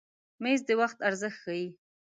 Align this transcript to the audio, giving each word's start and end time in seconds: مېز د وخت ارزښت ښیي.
مېز 0.43 0.61
د 0.67 0.69
وخت 0.81 0.97
ارزښت 1.09 1.37
ښیي. 1.43 1.67